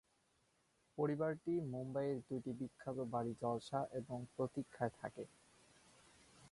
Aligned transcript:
পরিবারটি 0.97 1.53
মুম্বইয়ের 1.71 2.19
দুটি 2.27 2.51
বিখ্যাত 2.59 2.97
বাড়ি 3.13 3.33
জলসা 3.41 3.79
এবং 3.99 4.17
প্রতিক্ষায় 4.35 4.93
থাকে। 4.99 5.23